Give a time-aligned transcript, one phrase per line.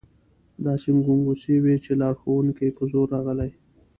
[0.65, 3.51] داسې ګنګوسې وې چې لارښوونکي په زور راغلي.